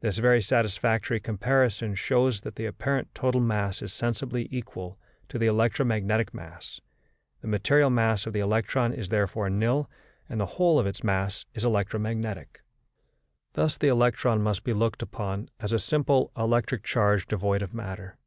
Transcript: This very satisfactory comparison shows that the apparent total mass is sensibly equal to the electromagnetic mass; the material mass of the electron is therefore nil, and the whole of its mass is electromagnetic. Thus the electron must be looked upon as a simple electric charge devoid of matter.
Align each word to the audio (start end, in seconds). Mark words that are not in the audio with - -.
This 0.00 0.18
very 0.18 0.42
satisfactory 0.42 1.18
comparison 1.18 1.94
shows 1.94 2.42
that 2.42 2.56
the 2.56 2.66
apparent 2.66 3.14
total 3.14 3.40
mass 3.40 3.80
is 3.80 3.90
sensibly 3.90 4.48
equal 4.50 4.98
to 5.30 5.38
the 5.38 5.46
electromagnetic 5.46 6.34
mass; 6.34 6.82
the 7.40 7.48
material 7.48 7.88
mass 7.88 8.26
of 8.26 8.34
the 8.34 8.40
electron 8.40 8.92
is 8.92 9.08
therefore 9.08 9.48
nil, 9.48 9.88
and 10.28 10.38
the 10.38 10.44
whole 10.60 10.78
of 10.78 10.86
its 10.86 11.02
mass 11.02 11.46
is 11.54 11.64
electromagnetic. 11.64 12.60
Thus 13.54 13.78
the 13.78 13.88
electron 13.88 14.42
must 14.42 14.62
be 14.62 14.74
looked 14.74 15.00
upon 15.00 15.48
as 15.58 15.72
a 15.72 15.78
simple 15.78 16.32
electric 16.36 16.84
charge 16.84 17.26
devoid 17.26 17.62
of 17.62 17.72
matter. 17.72 18.18